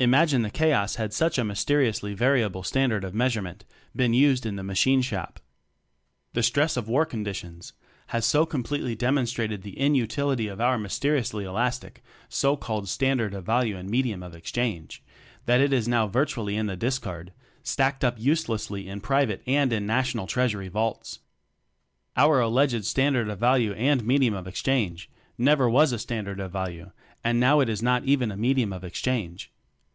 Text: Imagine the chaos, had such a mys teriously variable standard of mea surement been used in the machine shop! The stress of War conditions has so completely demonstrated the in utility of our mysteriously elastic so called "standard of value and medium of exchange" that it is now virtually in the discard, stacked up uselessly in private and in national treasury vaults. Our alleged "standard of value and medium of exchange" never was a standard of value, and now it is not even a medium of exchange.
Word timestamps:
Imagine 0.00 0.42
the 0.42 0.50
chaos, 0.50 0.94
had 0.94 1.12
such 1.12 1.38
a 1.38 1.44
mys 1.44 1.64
teriously 1.64 2.14
variable 2.14 2.62
standard 2.62 3.02
of 3.02 3.16
mea 3.16 3.26
surement 3.30 3.62
been 3.96 4.14
used 4.14 4.46
in 4.46 4.54
the 4.54 4.62
machine 4.62 5.02
shop! 5.02 5.40
The 6.34 6.44
stress 6.44 6.76
of 6.76 6.86
War 6.86 7.04
conditions 7.04 7.72
has 8.14 8.24
so 8.24 8.46
completely 8.46 8.94
demonstrated 8.94 9.62
the 9.62 9.76
in 9.76 9.96
utility 9.96 10.46
of 10.46 10.60
our 10.60 10.78
mysteriously 10.78 11.44
elastic 11.44 12.00
so 12.28 12.56
called 12.56 12.88
"standard 12.88 13.34
of 13.34 13.44
value 13.44 13.76
and 13.76 13.90
medium 13.90 14.22
of 14.22 14.36
exchange" 14.36 15.02
that 15.46 15.60
it 15.60 15.72
is 15.72 15.88
now 15.88 16.06
virtually 16.06 16.54
in 16.56 16.66
the 16.66 16.76
discard, 16.76 17.32
stacked 17.64 18.04
up 18.04 18.14
uselessly 18.20 18.88
in 18.88 19.00
private 19.00 19.42
and 19.48 19.72
in 19.72 19.84
national 19.84 20.28
treasury 20.28 20.68
vaults. 20.68 21.18
Our 22.16 22.38
alleged 22.38 22.84
"standard 22.84 23.28
of 23.28 23.40
value 23.40 23.72
and 23.72 24.04
medium 24.04 24.34
of 24.34 24.46
exchange" 24.46 25.10
never 25.36 25.68
was 25.68 25.90
a 25.90 25.98
standard 25.98 26.38
of 26.38 26.52
value, 26.52 26.92
and 27.24 27.40
now 27.40 27.58
it 27.58 27.68
is 27.68 27.82
not 27.82 28.04
even 28.04 28.30
a 28.30 28.36
medium 28.36 28.72
of 28.72 28.84
exchange. 28.84 29.50